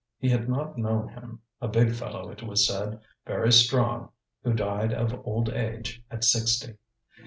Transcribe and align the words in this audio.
He 0.17 0.29
had 0.29 0.49
not 0.49 0.79
known 0.79 1.09
him 1.09 1.41
a 1.61 1.67
big 1.67 1.93
fellow, 1.93 2.31
it 2.31 2.41
was 2.41 2.65
said, 2.65 3.01
very 3.27 3.51
strong, 3.53 4.09
who 4.43 4.51
died 4.51 4.91
of 4.91 5.21
old 5.27 5.49
age 5.49 6.01
at 6.09 6.23
sixty. 6.23 6.77